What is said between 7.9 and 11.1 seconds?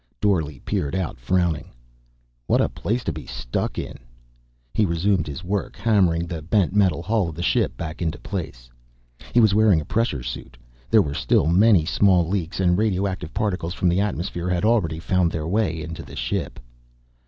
into place. He was wearing a pressure suit; there